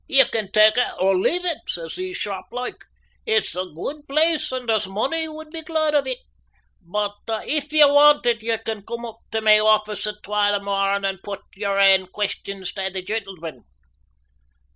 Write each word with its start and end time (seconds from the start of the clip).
"Ye 0.07 0.25
can 0.25 0.51
tak 0.51 0.77
it 0.79 0.87
or 0.99 1.15
leave 1.15 1.45
it," 1.45 1.59
says 1.67 1.93
he 1.93 2.11
sharp 2.11 2.47
like. 2.51 2.85
"It's 3.27 3.55
a 3.55 3.65
guid 3.71 4.07
place, 4.07 4.51
and 4.51 4.67
there's 4.67 4.87
mony 4.87 5.27
would 5.27 5.51
be 5.51 5.61
glad 5.61 5.93
o't. 5.93 6.07
If 7.45 7.71
ye 7.71 7.85
want 7.85 8.25
it 8.25 8.41
ye 8.41 8.57
can 8.65 8.81
come 8.81 9.05
up 9.05 9.17
tae 9.31 9.41
my 9.41 9.59
office 9.59 10.07
at 10.07 10.23
twa 10.23 10.53
the 10.53 10.59
morn 10.59 11.05
and 11.05 11.21
put 11.21 11.41
your 11.55 11.77
ain 11.77 12.07
questions 12.07 12.73
tae 12.73 12.89
the 12.89 13.03
gentleman." 13.03 13.63